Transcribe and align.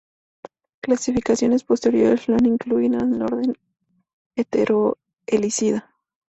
Clasificaciones 0.81 1.63
posteriores 1.63 2.27
lo 2.27 2.33
han 2.33 2.47
incluido 2.47 2.97
en 3.01 3.13
el 3.13 3.21
orden 3.21 3.55
Heterohelicida. 4.35 5.91